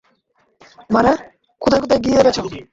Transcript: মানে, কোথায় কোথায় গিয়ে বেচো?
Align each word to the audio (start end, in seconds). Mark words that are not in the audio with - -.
মানে, 0.89 1.11
কোথায় 1.61 1.81
কোথায় 1.81 2.01
গিয়ে 2.03 2.19
বেচো? 2.25 2.43